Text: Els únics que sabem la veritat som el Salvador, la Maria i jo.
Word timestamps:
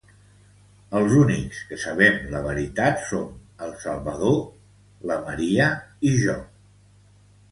Els 0.99 1.11
únics 1.17 1.59
que 1.71 1.77
sabem 1.81 2.15
la 2.31 2.39
veritat 2.47 3.03
som 3.11 3.27
el 3.67 3.75
Salvador, 3.83 4.39
la 5.11 5.19
Maria 5.27 5.67
i 6.13 6.15
jo. 6.25 6.39